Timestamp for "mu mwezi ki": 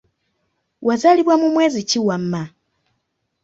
1.41-1.99